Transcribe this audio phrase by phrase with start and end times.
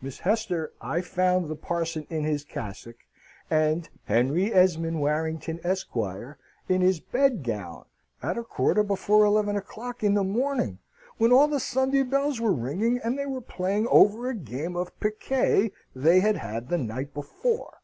[0.00, 2.96] "Miss Hester, I found the parson in his cassock,
[3.50, 6.38] and Henry Esmond Warrington, Esquire,
[6.70, 7.84] in his bedgown,
[8.22, 10.78] at a quarter before eleven o'clock in the morning,
[11.18, 14.98] when all the Sunday bells were ringing, and they were playing over a game of
[15.00, 17.82] piquet they had had the night before!"